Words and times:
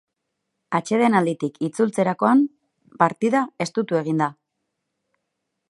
Atsedenalditik 0.77 1.59
itzultzerakoan 1.67 2.41
partida 3.05 3.45
estutu 3.67 4.01
egin 4.05 4.25
da. 4.25 4.31